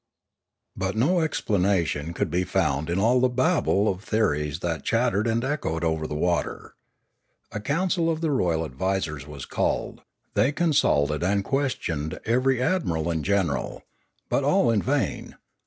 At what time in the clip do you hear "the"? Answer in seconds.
3.19-3.29, 6.07-6.15, 8.19-8.31